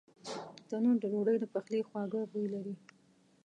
[0.67, 2.73] تنور د ډوډۍ د پخلي خواږه بوی لري